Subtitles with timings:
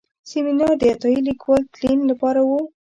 [0.29, 2.51] سیمینار د عطایي لیکوال تلین لپاره و.